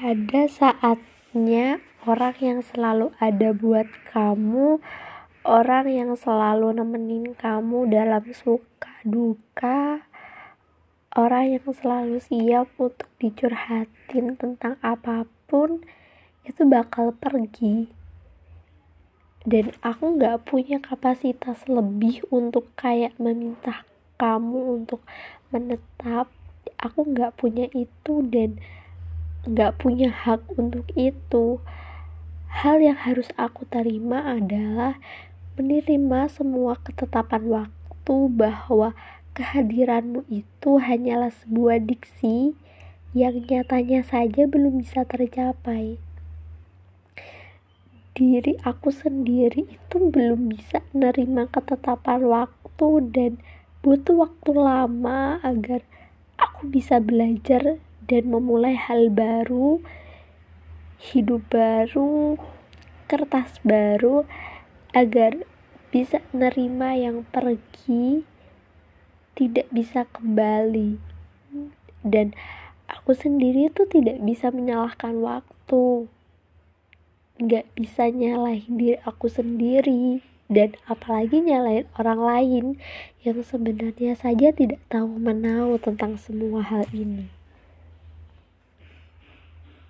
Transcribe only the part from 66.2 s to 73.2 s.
menerima yang pergi, tidak bisa kembali. Dan aku